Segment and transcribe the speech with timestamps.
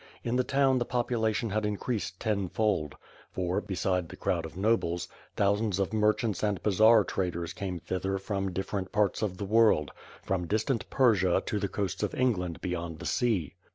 [0.23, 2.95] In the town the population had increased ten fold;
[3.31, 8.51] for, beside the crowd of nobles, thousands of merchants and bazaar traders came thither from
[8.51, 9.91] different parts of the world,
[10.23, 13.53] from distant Persia to the coasts of England beyond the sea.